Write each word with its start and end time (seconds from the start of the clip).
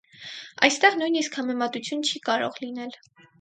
Այստեղ 0.67 0.97
նույնիսկ 1.01 1.37
համեմատություն 1.41 2.03
չի 2.09 2.23
կարող 2.31 2.59
լինել։ 2.65 2.99